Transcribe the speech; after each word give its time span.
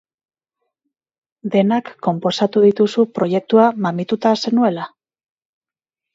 Denak 1.55 1.91
konposatu 2.07 2.65
dituzu 2.65 3.07
proiektua 3.19 3.67
mamituta 3.87 4.35
zenuela? 4.47 4.89